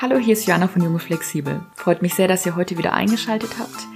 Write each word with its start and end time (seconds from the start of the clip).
Hallo, 0.00 0.16
hier 0.16 0.34
ist 0.34 0.46
Joanna 0.46 0.68
von 0.68 0.80
Junge 0.80 1.00
Flexibel. 1.00 1.58
Freut 1.74 2.02
mich 2.02 2.14
sehr, 2.14 2.28
dass 2.28 2.46
ihr 2.46 2.54
heute 2.54 2.78
wieder 2.78 2.92
eingeschaltet 2.92 3.58
habt. 3.58 3.88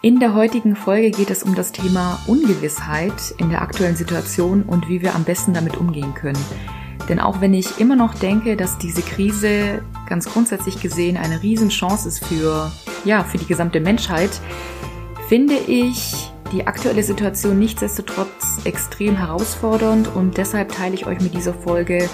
In 0.00 0.20
der 0.20 0.36
heutigen 0.36 0.76
Folge 0.76 1.10
geht 1.10 1.30
es 1.30 1.42
um 1.42 1.56
das 1.56 1.72
Thema 1.72 2.20
Ungewissheit 2.28 3.34
in 3.38 3.50
der 3.50 3.60
aktuellen 3.60 3.96
Situation 3.96 4.62
und 4.62 4.88
wie 4.88 5.02
wir 5.02 5.16
am 5.16 5.24
besten 5.24 5.52
damit 5.52 5.76
umgehen 5.76 6.14
können. 6.14 6.38
Denn 7.08 7.18
auch 7.18 7.40
wenn 7.40 7.54
ich 7.54 7.80
immer 7.80 7.96
noch 7.96 8.14
denke, 8.14 8.56
dass 8.56 8.78
diese 8.78 9.02
Krise 9.02 9.82
ganz 10.08 10.26
grundsätzlich 10.26 10.80
gesehen 10.80 11.16
eine 11.16 11.42
Riesenchance 11.42 12.06
ist 12.06 12.24
für, 12.24 12.70
ja, 13.04 13.24
für 13.24 13.38
die 13.38 13.46
gesamte 13.46 13.80
Menschheit, 13.80 14.40
finde 15.28 15.56
ich 15.56 16.30
die 16.52 16.68
aktuelle 16.68 17.02
Situation 17.02 17.58
nichtsdestotrotz 17.58 18.60
extrem 18.62 19.16
herausfordernd 19.16 20.06
und 20.14 20.36
deshalb 20.36 20.70
teile 20.70 20.94
ich 20.94 21.04
euch 21.04 21.20
mit 21.20 21.34
dieser 21.34 21.52
Folge 21.52 22.08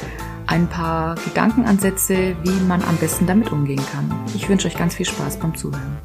ein 0.49 0.67
paar 0.67 1.15
Gedankenansätze, 1.16 2.34
wie 2.43 2.66
man 2.66 2.83
am 2.83 2.97
besten 2.97 3.27
damit 3.27 3.52
umgehen 3.52 3.83
kann. 3.93 4.11
Ich 4.34 4.48
wünsche 4.48 4.66
euch 4.66 4.79
ganz 4.79 4.95
viel 4.95 5.06
Spaß 5.06 5.39
beim 5.39 5.55
Zuhören. 5.55 5.98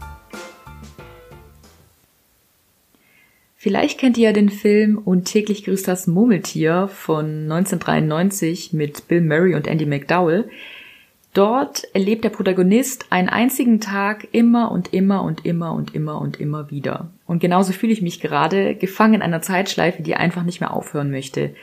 Vielleicht 3.55 3.97
kennt 3.97 4.17
ihr 4.17 4.25
ja 4.25 4.33
den 4.33 4.49
Film 4.49 4.97
Und 4.97 5.23
täglich 5.23 5.63
grüßt 5.63 5.87
das 5.87 6.07
Murmeltier 6.07 6.89
von 6.89 7.49
1993 7.49 8.73
mit 8.73 9.07
Bill 9.07 9.21
Murray 9.21 9.55
und 9.55 9.67
Andy 9.67 9.85
McDowell. 9.85 10.49
Dort 11.33 11.85
erlebt 11.95 12.25
der 12.25 12.29
Protagonist 12.29 13.05
einen 13.11 13.29
einzigen 13.29 13.79
Tag 13.79 14.27
immer 14.33 14.71
und 14.71 14.93
immer 14.93 15.23
und 15.23 15.45
immer 15.45 15.73
und 15.73 15.95
immer 15.95 16.19
und 16.19 16.41
immer 16.41 16.69
wieder. 16.69 17.07
Und 17.25 17.39
genauso 17.39 17.71
fühle 17.71 17.93
ich 17.93 18.01
mich 18.01 18.19
gerade, 18.19 18.75
gefangen 18.75 19.15
in 19.15 19.21
einer 19.21 19.41
Zeitschleife, 19.41 20.03
die 20.03 20.15
einfach 20.15 20.43
nicht 20.43 20.59
mehr 20.59 20.73
aufhören 20.73 21.09
möchte. 21.09 21.55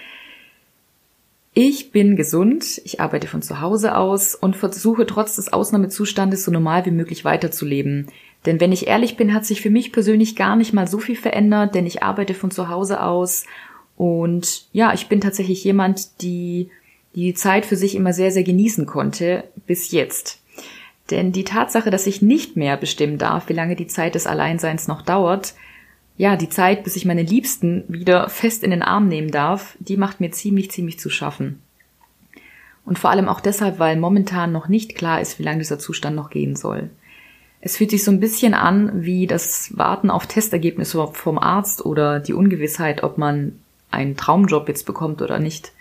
Ich 1.62 1.92
bin 1.92 2.16
gesund, 2.16 2.80
ich 2.86 3.00
arbeite 3.00 3.26
von 3.26 3.42
zu 3.42 3.60
Hause 3.60 3.94
aus 3.94 4.34
und 4.34 4.56
versuche 4.56 5.04
trotz 5.04 5.36
des 5.36 5.52
Ausnahmezustandes 5.52 6.42
so 6.42 6.50
normal 6.50 6.86
wie 6.86 6.90
möglich 6.90 7.26
weiterzuleben. 7.26 8.06
Denn 8.46 8.60
wenn 8.60 8.72
ich 8.72 8.86
ehrlich 8.86 9.18
bin, 9.18 9.34
hat 9.34 9.44
sich 9.44 9.60
für 9.60 9.68
mich 9.68 9.92
persönlich 9.92 10.36
gar 10.36 10.56
nicht 10.56 10.72
mal 10.72 10.88
so 10.88 10.98
viel 10.98 11.16
verändert, 11.16 11.74
denn 11.74 11.84
ich 11.84 12.02
arbeite 12.02 12.32
von 12.32 12.50
zu 12.50 12.70
Hause 12.70 13.02
aus 13.02 13.44
und 13.98 14.68
ja, 14.72 14.94
ich 14.94 15.08
bin 15.08 15.20
tatsächlich 15.20 15.62
jemand, 15.62 16.22
die 16.22 16.70
die 17.14 17.34
Zeit 17.34 17.66
für 17.66 17.76
sich 17.76 17.94
immer 17.94 18.14
sehr, 18.14 18.30
sehr 18.30 18.44
genießen 18.44 18.86
konnte, 18.86 19.44
bis 19.66 19.90
jetzt. 19.90 20.40
Denn 21.10 21.30
die 21.30 21.44
Tatsache, 21.44 21.90
dass 21.90 22.06
ich 22.06 22.22
nicht 22.22 22.56
mehr 22.56 22.78
bestimmen 22.78 23.18
darf, 23.18 23.50
wie 23.50 23.54
lange 23.54 23.76
die 23.76 23.86
Zeit 23.86 24.14
des 24.14 24.26
Alleinseins 24.26 24.88
noch 24.88 25.02
dauert, 25.02 25.52
ja, 26.20 26.36
die 26.36 26.50
Zeit, 26.50 26.84
bis 26.84 26.96
ich 26.96 27.06
meine 27.06 27.22
Liebsten 27.22 27.84
wieder 27.88 28.28
fest 28.28 28.62
in 28.62 28.72
den 28.72 28.82
Arm 28.82 29.08
nehmen 29.08 29.30
darf, 29.30 29.78
die 29.78 29.96
macht 29.96 30.20
mir 30.20 30.30
ziemlich, 30.30 30.70
ziemlich 30.70 30.98
zu 30.98 31.08
schaffen. 31.08 31.62
Und 32.84 32.98
vor 32.98 33.08
allem 33.08 33.26
auch 33.26 33.40
deshalb, 33.40 33.78
weil 33.78 33.96
momentan 33.96 34.52
noch 34.52 34.68
nicht 34.68 34.94
klar 34.94 35.22
ist, 35.22 35.38
wie 35.38 35.44
lange 35.44 35.60
dieser 35.60 35.78
Zustand 35.78 36.16
noch 36.16 36.28
gehen 36.28 36.56
soll. 36.56 36.90
Es 37.62 37.78
fühlt 37.78 37.88
sich 37.88 38.04
so 38.04 38.10
ein 38.10 38.20
bisschen 38.20 38.52
an 38.52 39.02
wie 39.02 39.26
das 39.26 39.72
Warten 39.78 40.10
auf 40.10 40.26
Testergebnisse 40.26 41.08
vom 41.10 41.38
Arzt 41.38 41.86
oder 41.86 42.20
die 42.20 42.34
Ungewissheit, 42.34 43.02
ob 43.02 43.16
man 43.16 43.58
einen 43.90 44.18
Traumjob 44.18 44.68
jetzt 44.68 44.84
bekommt 44.84 45.22
oder 45.22 45.38
nicht. 45.38 45.72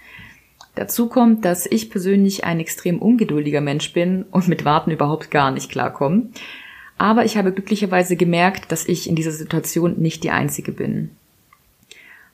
Dazu 0.75 1.09
kommt, 1.09 1.43
dass 1.43 1.65
ich 1.65 1.89
persönlich 1.89 2.45
ein 2.45 2.61
extrem 2.61 2.99
ungeduldiger 2.99 3.59
Mensch 3.59 3.91
bin 3.91 4.23
und 4.31 4.47
mit 4.47 4.63
Warten 4.63 4.91
überhaupt 4.91 5.31
gar 5.31 5.51
nicht 5.51 5.69
klarkomme. 5.69 6.29
Aber 6.99 7.23
ich 7.23 7.37
habe 7.37 7.53
glücklicherweise 7.53 8.17
gemerkt, 8.17 8.71
dass 8.73 8.85
ich 8.85 9.09
in 9.09 9.15
dieser 9.15 9.31
Situation 9.31 9.95
nicht 9.97 10.23
die 10.23 10.31
Einzige 10.31 10.73
bin. 10.73 11.11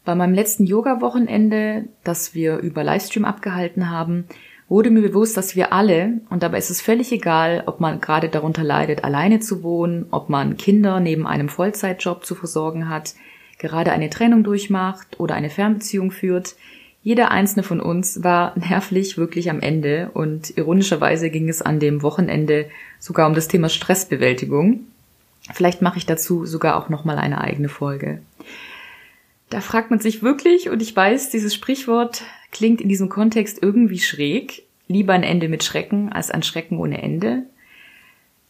Bei 0.03 0.15
meinem 0.15 0.33
letzten 0.33 0.65
Yoga-Wochenende, 0.65 1.85
das 2.03 2.33
wir 2.33 2.57
über 2.57 2.83
Livestream 2.83 3.25
abgehalten 3.25 3.91
haben, 3.91 4.25
wurde 4.67 4.89
mir 4.89 5.03
bewusst, 5.03 5.37
dass 5.37 5.55
wir 5.55 5.71
alle, 5.71 6.19
und 6.31 6.41
dabei 6.41 6.57
ist 6.57 6.71
es 6.71 6.81
völlig 6.81 7.11
egal, 7.11 7.63
ob 7.67 7.79
man 7.79 8.01
gerade 8.01 8.27
darunter 8.27 8.63
leidet, 8.63 9.03
alleine 9.03 9.39
zu 9.39 9.61
wohnen, 9.61 10.07
ob 10.09 10.29
man 10.29 10.57
Kinder 10.57 10.99
neben 10.99 11.27
einem 11.27 11.47
Vollzeitjob 11.47 12.25
zu 12.25 12.33
versorgen 12.33 12.89
hat, 12.89 13.13
gerade 13.59 13.91
eine 13.91 14.09
Trennung 14.09 14.43
durchmacht 14.43 15.19
oder 15.19 15.35
eine 15.35 15.51
Fernbeziehung 15.51 16.09
führt, 16.09 16.55
jeder 17.05 17.29
einzelne 17.29 17.61
von 17.61 17.81
uns 17.81 18.23
war 18.23 18.57
nervlich 18.57 19.15
wirklich 19.15 19.51
am 19.51 19.59
Ende 19.59 20.09
und 20.15 20.57
ironischerweise 20.57 21.29
ging 21.29 21.47
es 21.49 21.61
an 21.61 21.79
dem 21.79 22.01
Wochenende 22.01 22.67
sogar 22.97 23.27
um 23.27 23.35
das 23.35 23.47
Thema 23.47 23.69
Stressbewältigung. 23.69 24.87
Vielleicht 25.53 25.83
mache 25.83 25.99
ich 25.99 26.07
dazu 26.07 26.47
sogar 26.47 26.75
auch 26.75 26.89
noch 26.89 27.05
mal 27.05 27.19
eine 27.19 27.41
eigene 27.41 27.69
Folge. 27.69 28.23
Da 29.51 29.61
fragt 29.61 29.91
man 29.91 29.99
sich 29.99 30.23
wirklich 30.23 30.71
und 30.71 30.81
ich 30.81 30.95
weiß, 30.95 31.29
dieses 31.29 31.53
Sprichwort 31.53 32.23
klingt 32.51 32.81
in 32.81 32.89
diesem 32.89 33.07
Kontext 33.07 33.61
irgendwie 33.61 33.99
schräg. 33.99 34.63
Lieber 34.87 35.13
ein 35.13 35.21
Ende 35.21 35.47
mit 35.47 35.63
Schrecken 35.63 36.11
als 36.11 36.31
ein 36.31 36.41
Schrecken 36.41 36.79
ohne 36.79 37.03
Ende. 37.03 37.43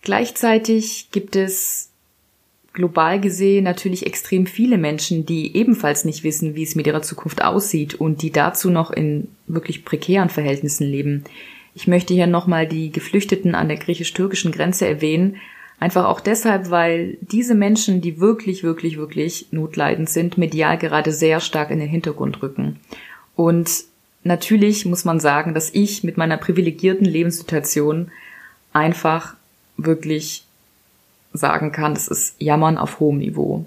Gleichzeitig 0.02 1.10
gibt 1.12 1.36
es 1.36 1.90
global 2.76 3.20
gesehen 3.20 3.64
natürlich 3.64 4.06
extrem 4.06 4.46
viele 4.46 4.78
Menschen, 4.78 5.26
die 5.26 5.56
ebenfalls 5.58 6.06
nicht 6.06 6.24
wissen, 6.24 6.56
wie 6.56 6.64
es 6.64 6.76
mit 6.76 6.86
ihrer 6.86 7.02
Zukunft 7.02 7.44
aussieht 7.44 7.96
und 7.96 8.22
die 8.22 8.32
dazu 8.32 8.70
noch 8.70 8.92
in 8.92 9.30
wirklich 9.48 9.84
prekären 9.84 10.30
Verhältnissen 10.30 10.86
leben. 10.86 11.24
Ich 11.74 11.88
möchte 11.88 12.14
hier 12.14 12.28
nochmal 12.28 12.68
die 12.68 12.92
Geflüchteten 12.92 13.56
an 13.56 13.70
der 13.70 13.78
griechisch-türkischen 13.78 14.52
Grenze 14.52 14.88
erwähnen, 14.88 15.38
einfach 15.80 16.06
auch 16.06 16.20
deshalb, 16.20 16.70
weil 16.70 17.18
diese 17.22 17.56
Menschen, 17.56 18.02
die 18.02 18.20
wirklich, 18.20 18.64
wirklich, 18.64 18.98
wirklich 18.98 19.48
notleidend 19.52 20.10
sind, 20.10 20.38
medial 20.38 20.78
gerade 20.78 21.12
sehr 21.12 21.40
stark 21.40 21.72
in 21.72 21.80
den 21.80 21.90
Hintergrund 21.90 22.42
rücken. 22.42 22.80
Und 23.36 23.70
natürlich 24.24 24.86
muss 24.86 25.06
man 25.06 25.20
sagen, 25.20 25.54
dass 25.54 25.74
ich 25.74 26.04
mit 26.04 26.18
meiner 26.18 26.38
privilegierten 26.38 27.06
Lebenssituation 27.06 28.12
einfach 28.72 29.36
wirklich 29.78 30.45
sagen 31.38 31.72
kann, 31.72 31.94
das 31.94 32.08
ist 32.08 32.42
Jammern 32.42 32.78
auf 32.78 33.00
hohem 33.00 33.18
Niveau. 33.18 33.66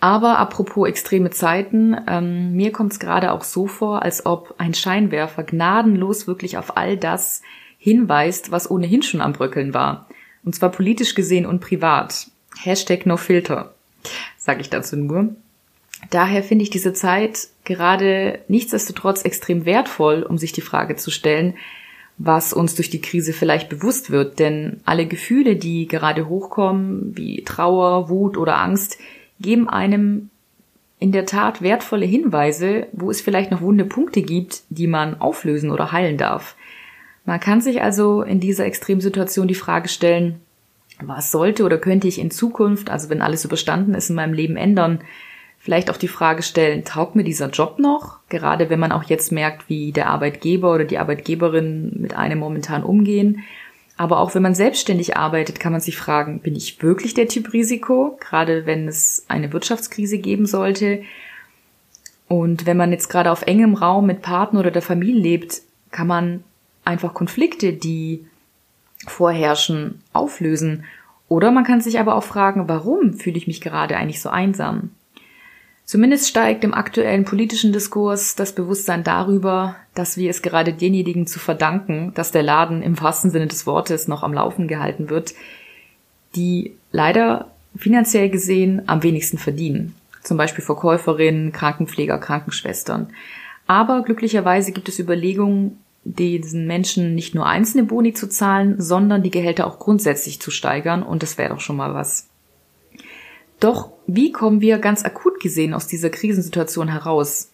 Aber 0.00 0.38
apropos 0.38 0.88
extreme 0.88 1.30
Zeiten, 1.30 1.94
ähm, 2.08 2.56
mir 2.56 2.72
kommt 2.72 2.92
es 2.92 2.98
gerade 2.98 3.32
auch 3.32 3.44
so 3.44 3.66
vor, 3.66 4.02
als 4.02 4.24
ob 4.24 4.54
ein 4.56 4.72
Scheinwerfer 4.72 5.42
gnadenlos 5.42 6.26
wirklich 6.26 6.56
auf 6.56 6.76
all 6.78 6.96
das 6.96 7.42
hinweist, 7.78 8.50
was 8.50 8.70
ohnehin 8.70 9.02
schon 9.02 9.20
am 9.20 9.34
Bröckeln 9.34 9.74
war. 9.74 10.06
Und 10.42 10.54
zwar 10.54 10.70
politisch 10.70 11.14
gesehen 11.14 11.44
und 11.44 11.60
privat. 11.60 12.28
Hashtag 12.62 13.04
no 13.04 13.18
filter, 13.18 13.74
sage 14.38 14.62
ich 14.62 14.70
dazu 14.70 14.96
nur. 14.96 15.34
Daher 16.08 16.42
finde 16.42 16.62
ich 16.62 16.70
diese 16.70 16.94
Zeit 16.94 17.48
gerade 17.64 18.40
nichtsdestotrotz 18.48 19.22
extrem 19.22 19.66
wertvoll, 19.66 20.22
um 20.22 20.38
sich 20.38 20.52
die 20.52 20.62
Frage 20.62 20.96
zu 20.96 21.10
stellen, 21.10 21.54
was 22.22 22.52
uns 22.52 22.74
durch 22.74 22.90
die 22.90 23.00
Krise 23.00 23.32
vielleicht 23.32 23.70
bewusst 23.70 24.10
wird. 24.10 24.38
Denn 24.38 24.80
alle 24.84 25.06
Gefühle, 25.06 25.56
die 25.56 25.88
gerade 25.88 26.28
hochkommen, 26.28 27.16
wie 27.16 27.42
Trauer, 27.44 28.10
Wut 28.10 28.36
oder 28.36 28.58
Angst, 28.58 28.98
geben 29.40 29.70
einem 29.70 30.28
in 30.98 31.12
der 31.12 31.24
Tat 31.24 31.62
wertvolle 31.62 32.04
Hinweise, 32.04 32.88
wo 32.92 33.10
es 33.10 33.22
vielleicht 33.22 33.50
noch 33.50 33.62
wunde 33.62 33.86
Punkte 33.86 34.20
gibt, 34.20 34.64
die 34.68 34.86
man 34.86 35.18
auflösen 35.18 35.70
oder 35.70 35.92
heilen 35.92 36.18
darf. 36.18 36.56
Man 37.24 37.40
kann 37.40 37.62
sich 37.62 37.80
also 37.80 38.22
in 38.22 38.38
dieser 38.38 38.66
Extremsituation 38.66 39.48
die 39.48 39.54
Frage 39.54 39.88
stellen, 39.88 40.40
was 41.00 41.30
sollte 41.30 41.64
oder 41.64 41.78
könnte 41.78 42.06
ich 42.06 42.18
in 42.18 42.30
Zukunft, 42.30 42.90
also 42.90 43.08
wenn 43.08 43.22
alles 43.22 43.46
überstanden 43.46 43.94
ist, 43.94 44.10
in 44.10 44.16
meinem 44.16 44.34
Leben 44.34 44.56
ändern? 44.56 45.00
Vielleicht 45.60 45.90
auch 45.90 45.98
die 45.98 46.08
Frage 46.08 46.42
stellen, 46.42 46.84
taugt 46.84 47.14
mir 47.14 47.22
dieser 47.22 47.50
Job 47.50 47.78
noch? 47.78 48.18
Gerade 48.28 48.70
wenn 48.70 48.80
man 48.80 48.92
auch 48.92 49.04
jetzt 49.04 49.30
merkt, 49.30 49.68
wie 49.68 49.92
der 49.92 50.08
Arbeitgeber 50.08 50.74
oder 50.74 50.84
die 50.84 50.98
Arbeitgeberin 50.98 51.92
mit 52.00 52.16
einem 52.16 52.38
momentan 52.38 52.82
umgehen. 52.82 53.44
Aber 53.96 54.18
auch 54.20 54.34
wenn 54.34 54.42
man 54.42 54.54
selbstständig 54.54 55.18
arbeitet, 55.18 55.60
kann 55.60 55.72
man 55.72 55.82
sich 55.82 55.98
fragen, 55.98 56.40
bin 56.40 56.56
ich 56.56 56.82
wirklich 56.82 57.12
der 57.12 57.28
Typ 57.28 57.52
Risiko? 57.52 58.16
Gerade 58.18 58.64
wenn 58.64 58.88
es 58.88 59.26
eine 59.28 59.52
Wirtschaftskrise 59.52 60.18
geben 60.18 60.46
sollte. 60.46 61.02
Und 62.26 62.64
wenn 62.64 62.78
man 62.78 62.92
jetzt 62.92 63.08
gerade 63.08 63.30
auf 63.30 63.42
engem 63.42 63.74
Raum 63.74 64.06
mit 64.06 64.22
Partner 64.22 64.60
oder 64.60 64.70
der 64.70 64.80
Familie 64.80 65.20
lebt, 65.20 65.60
kann 65.90 66.06
man 66.06 66.42
einfach 66.84 67.12
Konflikte, 67.12 67.74
die 67.74 68.24
vorherrschen, 69.06 70.00
auflösen. 70.14 70.84
Oder 71.28 71.50
man 71.50 71.64
kann 71.64 71.82
sich 71.82 72.00
aber 72.00 72.14
auch 72.14 72.24
fragen, 72.24 72.68
warum 72.68 73.12
fühle 73.12 73.36
ich 73.36 73.46
mich 73.46 73.60
gerade 73.60 73.98
eigentlich 73.98 74.22
so 74.22 74.30
einsam? 74.30 74.90
Zumindest 75.90 76.28
steigt 76.28 76.62
im 76.62 76.72
aktuellen 76.72 77.24
politischen 77.24 77.72
Diskurs 77.72 78.36
das 78.36 78.54
Bewusstsein 78.54 79.02
darüber, 79.02 79.74
dass 79.92 80.16
wir 80.16 80.30
es 80.30 80.40
gerade 80.40 80.72
denjenigen 80.72 81.26
zu 81.26 81.40
verdanken, 81.40 82.12
dass 82.14 82.30
der 82.30 82.44
Laden 82.44 82.80
im 82.84 83.00
wahrsten 83.00 83.32
Sinne 83.32 83.48
des 83.48 83.66
Wortes 83.66 84.06
noch 84.06 84.22
am 84.22 84.32
Laufen 84.32 84.68
gehalten 84.68 85.10
wird, 85.10 85.34
die 86.36 86.76
leider 86.92 87.50
finanziell 87.76 88.30
gesehen 88.30 88.82
am 88.86 89.02
wenigsten 89.02 89.36
verdienen. 89.36 89.96
Zum 90.22 90.36
Beispiel 90.36 90.62
Verkäuferinnen, 90.62 91.50
Krankenpfleger, 91.50 92.18
Krankenschwestern. 92.18 93.08
Aber 93.66 94.02
glücklicherweise 94.02 94.70
gibt 94.70 94.88
es 94.88 95.00
Überlegungen, 95.00 95.80
diesen 96.04 96.68
Menschen 96.68 97.16
nicht 97.16 97.34
nur 97.34 97.46
einzelne 97.46 97.82
Boni 97.82 98.14
zu 98.14 98.28
zahlen, 98.28 98.80
sondern 98.80 99.24
die 99.24 99.32
Gehälter 99.32 99.66
auch 99.66 99.80
grundsätzlich 99.80 100.40
zu 100.40 100.52
steigern 100.52 101.02
und 101.02 101.24
das 101.24 101.36
wäre 101.36 101.50
doch 101.50 101.60
schon 101.60 101.74
mal 101.74 101.94
was. 101.94 102.29
Doch 103.60 103.90
wie 104.06 104.32
kommen 104.32 104.60
wir 104.60 104.78
ganz 104.78 105.04
akut 105.04 105.38
gesehen 105.40 105.74
aus 105.74 105.86
dieser 105.86 106.10
Krisensituation 106.10 106.88
heraus? 106.88 107.52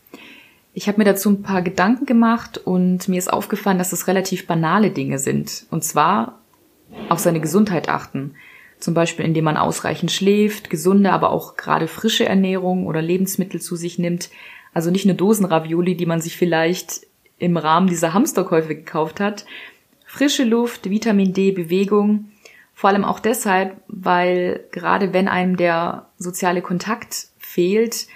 Ich 0.73 0.89
habe 0.89 0.99
mir 0.99 1.05
dazu 1.05 1.31
ein 1.31 1.43
paar 1.43 1.63
Gedanken 1.63 2.07
gemacht 2.07 2.59
und 2.59 3.09
mir 3.09 3.19
ist 3.19 3.33
aufgefallen, 3.33 3.79
dass 3.79 3.93
es 3.93 4.07
relativ 4.07 4.47
banale 4.47 4.91
Dinge 4.91 5.19
sind. 5.19 5.67
Und 5.71 5.85
zwar 5.85 6.41
auf 7.09 7.19
seine 7.19 7.41
Gesundheit 7.41 7.89
achten. 7.89 8.35
Zum 8.79 8.95
Beispiel, 8.95 9.25
indem 9.25 9.45
man 9.45 9.57
ausreichend 9.57 10.13
schläft, 10.13 10.71
gesunde, 10.71 11.13
aber 11.13 11.31
auch 11.31 11.57
gerade 11.57 11.89
frische 11.89 12.27
Ernährung 12.27 12.87
oder 12.87 13.01
Lebensmittel 13.01 13.61
zu 13.61 13.75
sich 13.75 13.99
nimmt. 13.99 14.29
Also 14.75 14.91
nicht 14.91 15.07
nur 15.07 15.15
Dosenravioli, 15.15 15.97
die 15.97 16.07
man 16.07 16.21
sich 16.21 16.37
vielleicht 16.37 17.07
im 17.39 17.57
Rahmen 17.57 17.89
dieser 17.89 18.13
Hamsterkäufe 18.13 18.75
gekauft 18.75 19.19
hat. 19.19 19.47
Frische 20.05 20.45
Luft, 20.45 20.91
Vitamin 20.91 21.33
D, 21.33 21.53
Bewegung. 21.53 22.27
Vor 22.79 22.91
allem 22.91 23.07
auch 23.07 23.21
deshalb, 23.21 23.79
weil 23.89 24.61
gerade 24.71 25.15
wenn 25.15 25.29
einem 25.29 25.57
der 25.57 26.11
soziale 26.19 26.61
Kontakt 26.61 27.29
fehlt, 27.39 28.07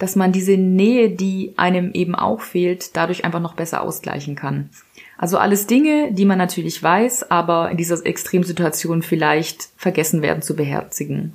dass 0.00 0.16
man 0.16 0.32
diese 0.32 0.56
Nähe, 0.56 1.08
die 1.08 1.54
einem 1.56 1.92
eben 1.92 2.16
auch 2.16 2.40
fehlt, 2.40 2.96
dadurch 2.96 3.24
einfach 3.24 3.40
noch 3.40 3.54
besser 3.54 3.80
ausgleichen 3.80 4.34
kann. 4.34 4.70
Also 5.18 5.38
alles 5.38 5.68
Dinge, 5.68 6.12
die 6.12 6.24
man 6.24 6.36
natürlich 6.36 6.82
weiß, 6.82 7.30
aber 7.30 7.70
in 7.70 7.76
dieser 7.76 8.04
Extremsituation 8.04 9.02
vielleicht 9.02 9.68
vergessen 9.76 10.20
werden 10.20 10.42
zu 10.42 10.56
beherzigen. 10.56 11.34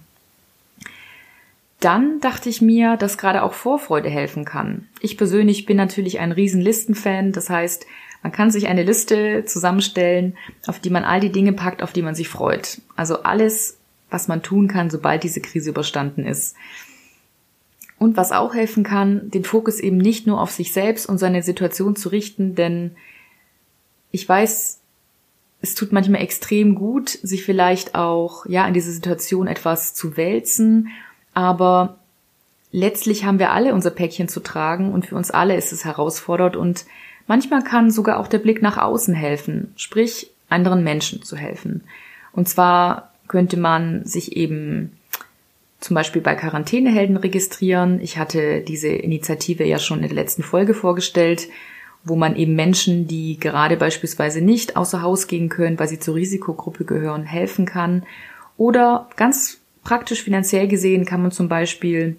Dann 1.79 2.19
dachte 2.19 2.49
ich 2.49 2.61
mir, 2.61 2.97
dass 2.97 3.17
gerade 3.17 3.43
auch 3.43 3.53
Vorfreude 3.53 4.09
helfen 4.09 4.43
kann. 4.43 4.89
Ich 4.99 5.17
persönlich 5.17 5.65
bin 5.65 5.77
natürlich 5.77 6.19
ein 6.19 6.33
Riesenlistenfan, 6.33 7.31
das 7.31 7.49
heißt, 7.49 7.85
man 8.23 8.31
kann 8.31 8.51
sich 8.51 8.67
eine 8.67 8.83
Liste 8.83 9.43
zusammenstellen, 9.45 10.37
auf 10.65 10.79
die 10.79 10.89
man 10.89 11.03
all 11.03 11.19
die 11.19 11.31
Dinge 11.31 11.51
packt, 11.51 11.83
auf 11.83 11.91
die 11.91 12.01
man 12.01 12.15
sich 12.15 12.29
freut. 12.29 12.81
Also 12.95 13.23
alles, 13.23 13.77
was 14.09 14.29
man 14.29 14.41
tun 14.41 14.69
kann, 14.69 14.89
sobald 14.89 15.23
diese 15.23 15.41
Krise 15.41 15.71
überstanden 15.71 16.25
ist. 16.25 16.55
Und 17.99 18.15
was 18.15 18.31
auch 18.31 18.53
helfen 18.55 18.83
kann, 18.83 19.29
den 19.29 19.43
Fokus 19.43 19.79
eben 19.79 19.97
nicht 19.97 20.25
nur 20.25 20.41
auf 20.41 20.51
sich 20.51 20.71
selbst 20.71 21.07
und 21.07 21.17
seine 21.17 21.43
Situation 21.43 21.97
zu 21.97 22.09
richten, 22.09 22.55
denn 22.55 22.95
ich 24.11 24.27
weiß, 24.27 24.79
es 25.61 25.75
tut 25.75 25.91
manchmal 25.91 26.21
extrem 26.21 26.75
gut, 26.75 27.09
sich 27.09 27.43
vielleicht 27.43 27.95
auch, 27.95 28.45
ja, 28.45 28.65
in 28.67 28.73
diese 28.73 28.91
Situation 28.91 29.47
etwas 29.47 29.93
zu 29.93 30.17
wälzen, 30.17 30.89
aber 31.33 31.97
letztlich 32.71 33.25
haben 33.25 33.39
wir 33.39 33.51
alle 33.51 33.73
unser 33.73 33.91
Päckchen 33.91 34.27
zu 34.27 34.39
tragen 34.39 34.93
und 34.93 35.05
für 35.07 35.15
uns 35.15 35.31
alle 35.31 35.55
ist 35.55 35.73
es 35.73 35.83
herausfordernd 35.83 36.55
und 36.55 36.85
manchmal 37.27 37.63
kann 37.63 37.91
sogar 37.91 38.19
auch 38.19 38.27
der 38.27 38.39
Blick 38.39 38.61
nach 38.61 38.77
außen 38.77 39.13
helfen, 39.13 39.73
sprich 39.75 40.29
anderen 40.49 40.83
Menschen 40.83 41.23
zu 41.23 41.35
helfen. 41.35 41.83
Und 42.31 42.47
zwar 42.49 43.11
könnte 43.27 43.57
man 43.57 44.05
sich 44.05 44.35
eben 44.35 44.91
zum 45.79 45.95
Beispiel 45.95 46.21
bei 46.21 46.35
Quarantänehelden 46.35 47.17
registrieren. 47.17 47.99
Ich 48.01 48.17
hatte 48.17 48.61
diese 48.61 48.87
Initiative 48.87 49.65
ja 49.65 49.79
schon 49.79 49.99
in 49.99 50.07
der 50.07 50.15
letzten 50.15 50.43
Folge 50.43 50.73
vorgestellt, 50.73 51.49
wo 52.05 52.15
man 52.15 52.35
eben 52.35 52.55
Menschen, 52.55 53.07
die 53.07 53.37
gerade 53.39 53.77
beispielsweise 53.77 54.41
nicht 54.41 54.77
außer 54.77 55.01
Haus 55.01 55.27
gehen 55.27 55.49
können, 55.49 55.79
weil 55.79 55.87
sie 55.87 55.99
zur 55.99 56.15
Risikogruppe 56.15 56.85
gehören, 56.85 57.23
helfen 57.23 57.65
kann. 57.65 58.03
Oder 58.57 59.09
ganz 59.15 59.59
praktisch 59.83 60.23
finanziell 60.23 60.67
gesehen 60.67 61.05
kann 61.05 61.21
man 61.21 61.31
zum 61.31 61.49
Beispiel 61.49 62.17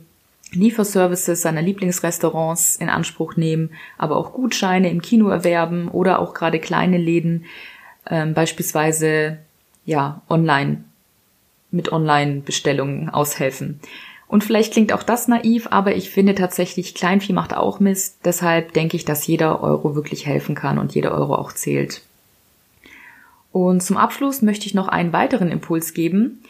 Lieferservices 0.55 1.43
seiner 1.43 1.63
Lieblingsrestaurants 1.63 2.77
in 2.77 2.89
Anspruch 2.89 3.37
nehmen, 3.37 3.71
aber 3.99 4.17
auch 4.17 4.33
Gutscheine 4.33 4.91
im 4.91 5.03
Kino 5.03 5.29
erwerben 5.29 5.89
oder 5.89 6.19
auch 6.19 6.35
gerade 6.35 6.61
kleine 6.61 6.99
Läden, 6.99 7.45
ähm, 8.11 8.35
beispielsweise 8.35 9.39
ja 9.85 10.23
online 10.29 10.85
mit 11.71 11.93
Online-Bestellungen 11.93 13.11
aushelfen. 13.11 13.81
Und 14.27 14.43
vielleicht 14.43 14.73
klingt 14.73 14.93
auch 14.93 15.03
das 15.03 15.29
naiv, 15.29 15.69
aber 15.71 15.95
ich 15.95 16.11
finde 16.11 16.35
tatsächlich, 16.35 16.95
Kleinvieh 16.95 17.33
macht 17.33 17.55
auch 17.55 17.79
Mist. 17.79 18.19
Deshalb 18.25 18.73
denke 18.73 18.97
ich, 18.97 19.05
dass 19.05 19.27
jeder 19.27 19.63
Euro 19.63 19.95
wirklich 19.95 20.27
helfen 20.27 20.55
kann 20.55 20.79
und 20.79 20.95
jeder 20.95 21.13
Euro 21.13 21.35
auch 21.35 21.53
zählt. 21.53 22.03
Und 23.53 23.83
zum 23.83 23.97
Abschluss 23.97 24.43
möchte 24.43 24.67
ich 24.67 24.75
noch 24.75 24.89
einen 24.89 25.13
weiteren 25.13 25.51
Impuls 25.51 25.95
geben, 25.95 26.43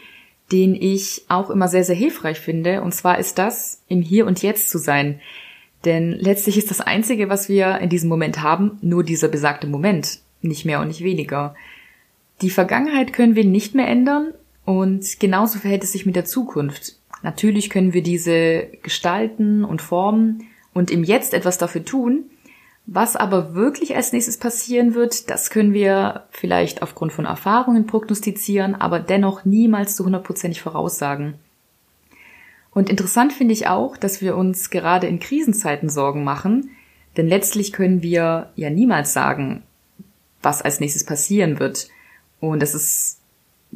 den 0.51 0.75
ich 0.75 1.25
auch 1.27 1.49
immer 1.49 1.67
sehr, 1.67 1.83
sehr 1.83 1.95
hilfreich 1.95 2.39
finde. 2.39 2.81
Und 2.81 2.93
zwar 2.93 3.19
ist 3.19 3.37
das, 3.37 3.81
im 3.87 4.01
Hier 4.01 4.27
und 4.27 4.41
Jetzt 4.41 4.69
zu 4.69 4.77
sein. 4.77 5.19
Denn 5.85 6.11
letztlich 6.11 6.57
ist 6.57 6.71
das 6.71 6.81
Einzige, 6.81 7.29
was 7.29 7.49
wir 7.49 7.79
in 7.79 7.89
diesem 7.89 8.09
Moment 8.09 8.41
haben, 8.41 8.77
nur 8.81 9.03
dieser 9.03 9.27
besagte 9.27 9.67
Moment. 9.67 10.19
Nicht 10.41 10.65
mehr 10.65 10.79
und 10.81 10.87
nicht 10.87 11.03
weniger. 11.03 11.55
Die 12.41 12.49
Vergangenheit 12.49 13.13
können 13.13 13.35
wir 13.35 13.45
nicht 13.45 13.75
mehr 13.75 13.87
ändern 13.87 14.33
und 14.65 15.19
genauso 15.19 15.59
verhält 15.59 15.83
es 15.83 15.93
sich 15.93 16.05
mit 16.05 16.15
der 16.15 16.25
Zukunft. 16.25 16.97
Natürlich 17.23 17.69
können 17.69 17.93
wir 17.93 18.03
diese 18.03 18.67
gestalten 18.83 19.63
und 19.63 19.81
formen 19.81 20.47
und 20.73 20.91
im 20.91 21.03
Jetzt 21.03 21.33
etwas 21.33 21.57
dafür 21.57 21.85
tun. 21.85 22.25
Was 22.87 23.15
aber 23.15 23.55
wirklich 23.55 23.95
als 23.95 24.13
nächstes 24.13 24.37
passieren 24.37 24.93
wird, 24.93 25.29
das 25.29 25.49
können 25.49 25.73
wir 25.73 26.25
vielleicht 26.29 26.83
aufgrund 26.83 27.13
von 27.13 27.25
Erfahrungen 27.25 27.87
prognostizieren, 27.87 28.75
aber 28.75 28.99
dennoch 28.99 29.43
niemals 29.43 29.95
zu 29.95 30.05
hundertprozentig 30.05 30.61
voraussagen. 30.61 31.35
Und 32.71 32.89
interessant 32.89 33.33
finde 33.33 33.53
ich 33.53 33.67
auch, 33.67 33.97
dass 33.97 34.21
wir 34.21 34.35
uns 34.35 34.69
gerade 34.69 35.07
in 35.07 35.19
Krisenzeiten 35.19 35.89
Sorgen 35.89 36.23
machen, 36.23 36.71
denn 37.17 37.27
letztlich 37.27 37.71
können 37.71 38.03
wir 38.03 38.51
ja 38.55 38.69
niemals 38.69 39.13
sagen, 39.13 39.63
was 40.41 40.61
als 40.61 40.79
nächstes 40.79 41.05
passieren 41.05 41.59
wird. 41.59 41.87
Und 42.39 42.61
das 42.61 42.75
ist 42.75 43.21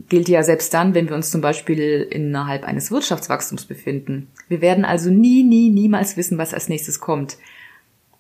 gilt 0.08 0.30
ja 0.30 0.44
selbst 0.44 0.74
dann, 0.74 0.94
wenn 0.94 1.10
wir 1.10 1.16
uns 1.16 1.32
zum 1.32 1.42
Beispiel 1.42 2.08
innerhalb 2.10 2.64
eines 2.64 2.92
Wirtschaftswachstums 2.92 3.66
befinden. 3.66 4.28
Wir 4.48 4.62
werden 4.62 4.86
also 4.86 5.10
nie, 5.10 5.44
nie, 5.44 5.70
niemals 5.70 6.16
wissen, 6.16 6.38
was 6.38 6.54
als 6.54 6.70
nächstes 6.70 7.00
kommt. 7.00 7.38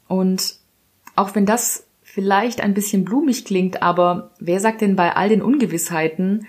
Und 0.08 0.56
auch 1.16 1.36
wenn 1.36 1.46
das 1.46 1.86
vielleicht 2.04 2.62
ein 2.62 2.74
bisschen 2.74 3.06
blumig 3.06 3.46
klingt, 3.46 3.82
aber 3.82 4.32
wer 4.40 4.60
sagt 4.60 4.82
denn 4.82 4.96
bei 4.96 5.16
all 5.16 5.30
den 5.30 5.42
Ungewissheiten, 5.42 6.48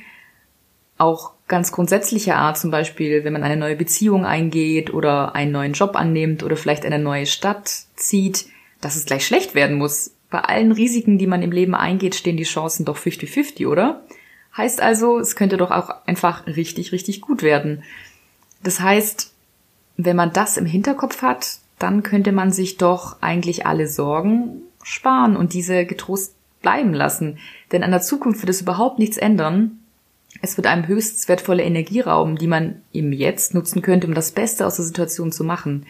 auch 0.97 1.33
ganz 1.49 1.73
grundsätzlicher 1.73 2.37
Art, 2.37 2.59
zum 2.59 2.71
Beispiel, 2.71 3.25
wenn 3.25 3.33
man 3.33 3.43
eine 3.43 3.57
neue 3.57 3.77
Beziehung 3.77 4.25
eingeht 4.25 4.93
oder 4.93 5.35
einen 5.35 5.53
neuen 5.53 5.73
Job 5.73 5.97
annimmt 5.97 6.43
oder 6.43 6.57
vielleicht 6.57 6.85
eine 6.85 6.99
neue 6.99 7.27
Stadt 7.27 7.69
zieht, 7.97 8.47
dass 8.81 8.97
es 8.97 9.07
gleich 9.07 9.27
schlecht 9.27 9.55
werden 9.55 9.77
muss. 9.77 10.13
Bei 10.31 10.41
allen 10.41 10.73
Risiken, 10.73 11.19
die 11.19 11.27
man 11.27 11.43
im 11.43 11.53
Leben 11.53 11.75
eingeht, 11.75 12.15
stehen 12.15 12.37
die 12.37 12.45
Chancen 12.45 12.85
doch 12.85 12.97
50-50, 12.97 13.67
oder? 13.67 14.05
Heißt 14.57 14.81
also, 14.81 15.19
es 15.19 15.37
könnte 15.37 15.57
doch 15.57 15.71
auch 15.71 15.91
einfach 16.07 16.47
richtig, 16.47 16.93
richtig 16.93 17.21
gut 17.21 17.43
werden. 17.43 17.83
Das 18.63 18.81
heißt, 18.81 19.33
wenn 19.97 20.17
man 20.17 20.33
das 20.33 20.57
im 20.57 20.67
Hinterkopf 20.67 21.23
hat, 21.23 21.59
dann 21.81 22.03
könnte 22.03 22.31
man 22.31 22.53
sich 22.53 22.77
doch 22.77 23.21
eigentlich 23.21 23.67
alle 23.67 23.89
Sorgen 23.89 24.63
sparen 24.83 25.37
und 25.37 25.53
diese 25.53 25.85
getrost 25.85 26.35
bleiben 26.63 26.95
lassen. 26.95 27.39
Denn 27.73 27.83
an 27.83 27.91
der 27.91 28.03
Zukunft 28.03 28.43
wird 28.43 28.51
es 28.51 28.61
überhaupt 28.61 28.99
nichts 28.99 29.17
ändern. 29.17 29.81
Es 30.43 30.57
wird 30.57 30.67
einem 30.69 30.87
höchst 30.87 31.29
wertvolle 31.29 31.65
Energie 31.65 32.01
rauben, 32.01 32.37
die 32.37 32.47
man 32.47 32.83
im 32.93 33.13
Jetzt 33.13 33.55
nutzen 33.55 33.83
könnte, 33.83 34.07
um 34.07 34.15
das 34.15 34.31
Beste 34.31 34.67
aus 34.67 34.77
der 34.77 34.85
Situation 34.85 35.33
zu 35.33 35.43
machen. 35.43 35.87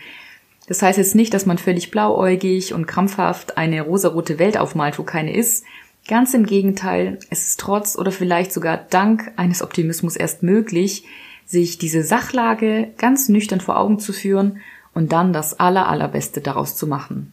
Das 0.66 0.80
heißt 0.80 0.98
jetzt 0.98 1.14
nicht, 1.14 1.34
dass 1.34 1.46
man 1.46 1.58
völlig 1.58 1.90
blauäugig 1.90 2.72
und 2.72 2.86
krampfhaft 2.86 3.58
eine 3.58 3.82
rosarote 3.82 4.38
Welt 4.38 4.56
aufmalt, 4.56 4.98
wo 4.98 5.02
keine 5.02 5.34
ist, 5.34 5.64
Ganz 6.08 6.34
im 6.34 6.46
Gegenteil, 6.46 7.18
es 7.30 7.46
ist 7.46 7.60
trotz 7.60 7.96
oder 7.96 8.10
vielleicht 8.10 8.52
sogar 8.52 8.78
dank 8.78 9.30
eines 9.36 9.62
Optimismus 9.62 10.16
erst 10.16 10.42
möglich, 10.42 11.04
sich 11.44 11.78
diese 11.78 12.02
Sachlage 12.02 12.92
ganz 12.96 13.28
nüchtern 13.28 13.60
vor 13.60 13.78
Augen 13.78 13.98
zu 13.98 14.12
führen 14.12 14.60
und 14.94 15.12
dann 15.12 15.32
das 15.32 15.58
aller, 15.58 15.88
allerbeste 15.88 16.40
daraus 16.40 16.76
zu 16.76 16.86
machen. 16.86 17.32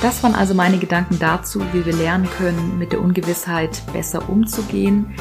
Das 0.00 0.22
waren 0.22 0.36
also 0.36 0.54
meine 0.54 0.78
Gedanken 0.78 1.18
dazu, 1.18 1.60
wie 1.72 1.84
wir 1.84 1.92
lernen 1.92 2.28
können, 2.38 2.78
mit 2.78 2.92
der 2.92 3.00
Ungewissheit 3.00 3.82
besser 3.92 4.28
umzugehen. 4.28 5.16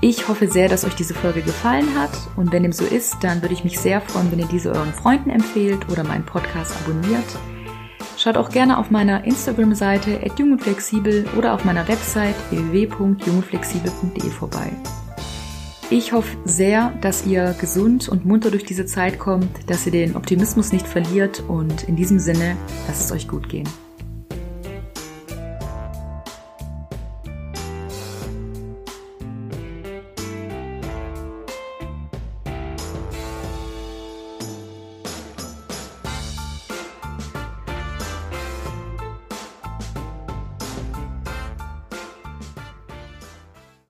Ich 0.00 0.26
hoffe 0.26 0.48
sehr, 0.48 0.68
dass 0.68 0.84
euch 0.84 0.94
diese 0.94 1.14
Folge 1.14 1.42
gefallen 1.42 1.96
hat 1.96 2.10
und 2.36 2.50
wenn 2.50 2.62
dem 2.62 2.72
so 2.72 2.84
ist, 2.84 3.18
dann 3.22 3.42
würde 3.42 3.54
ich 3.54 3.62
mich 3.62 3.78
sehr 3.78 4.00
freuen, 4.00 4.32
wenn 4.32 4.38
ihr 4.38 4.46
diese 4.46 4.72
euren 4.72 4.94
Freunden 4.94 5.30
empfehlt 5.30 5.88
oder 5.90 6.02
meinen 6.02 6.24
Podcast 6.24 6.74
abonniert. 6.82 7.26
Schaut 8.16 8.36
auch 8.36 8.48
gerne 8.48 8.78
auf 8.78 8.90
meiner 8.90 9.24
Instagram-Seite 9.24 10.18
@jungundflexibel 10.36 11.26
oder 11.36 11.54
auf 11.54 11.64
meiner 11.64 11.86
Website 11.86 12.36
www.jungundflexibel.de 12.50 14.30
vorbei. 14.30 14.72
Ich 15.92 16.14
hoffe 16.14 16.38
sehr, 16.46 16.94
dass 17.02 17.26
ihr 17.26 17.54
gesund 17.60 18.08
und 18.08 18.24
munter 18.24 18.50
durch 18.50 18.64
diese 18.64 18.86
Zeit 18.86 19.18
kommt, 19.18 19.50
dass 19.66 19.84
ihr 19.84 19.92
den 19.92 20.16
Optimismus 20.16 20.72
nicht 20.72 20.86
verliert 20.86 21.44
und 21.48 21.82
in 21.82 21.96
diesem 21.96 22.18
Sinne, 22.18 22.56
lasst 22.88 23.02
es 23.04 23.12
euch 23.12 23.28
gut 23.28 23.50
gehen. 23.50 23.68